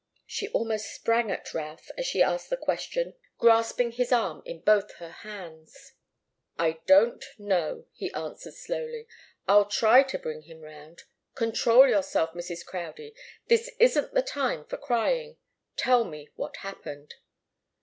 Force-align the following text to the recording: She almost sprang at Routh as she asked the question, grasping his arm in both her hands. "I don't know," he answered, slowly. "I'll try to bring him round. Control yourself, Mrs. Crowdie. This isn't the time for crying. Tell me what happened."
She 0.25 0.47
almost 0.49 0.91
sprang 0.95 1.29
at 1.29 1.53
Routh 1.53 1.91
as 1.95 2.07
she 2.07 2.23
asked 2.23 2.49
the 2.49 2.57
question, 2.57 3.13
grasping 3.37 3.91
his 3.91 4.11
arm 4.11 4.41
in 4.45 4.61
both 4.61 4.93
her 4.95 5.11
hands. 5.11 5.93
"I 6.57 6.79
don't 6.87 7.23
know," 7.37 7.85
he 7.91 8.11
answered, 8.13 8.55
slowly. 8.55 9.05
"I'll 9.47 9.65
try 9.65 10.01
to 10.01 10.17
bring 10.17 10.41
him 10.41 10.61
round. 10.61 11.03
Control 11.35 11.87
yourself, 11.87 12.33
Mrs. 12.33 12.65
Crowdie. 12.65 13.13
This 13.45 13.69
isn't 13.77 14.15
the 14.15 14.23
time 14.23 14.65
for 14.65 14.77
crying. 14.77 15.37
Tell 15.77 16.03
me 16.03 16.29
what 16.35 16.57
happened." 16.65 17.13